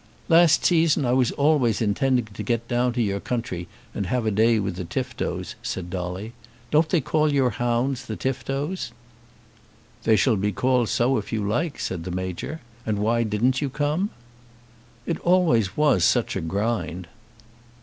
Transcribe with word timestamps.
"Last 0.29 0.65
season 0.65 1.05
I 1.05 1.11
was 1.13 1.31
always 1.33 1.79
intending 1.79 2.25
to 2.25 2.41
get 2.41 2.67
down 2.67 2.91
to 2.93 3.01
your 3.03 3.19
country 3.19 3.67
and 3.93 4.07
have 4.07 4.25
a 4.25 4.31
day 4.31 4.57
with 4.57 4.75
the 4.77 4.83
Tiftoes," 4.83 5.53
said 5.61 5.91
Dolly. 5.91 6.33
"Don't 6.71 6.89
they 6.89 7.01
call 7.01 7.31
your 7.31 7.51
hounds 7.51 8.07
the 8.07 8.15
Tiftoes?" 8.17 8.93
"They 10.03 10.15
shall 10.15 10.37
be 10.37 10.53
called 10.53 10.89
so 10.89 11.19
if 11.19 11.31
you 11.31 11.47
like," 11.47 11.79
said 11.79 12.03
the 12.03 12.09
Major. 12.09 12.61
"And 12.83 12.97
why 12.97 13.21
didn't 13.21 13.61
you 13.61 13.69
come?" 13.69 14.09
"It 15.05 15.19
always 15.19 15.77
was 15.77 16.03
such 16.03 16.35
a 16.35 16.41
grind." 16.41 17.07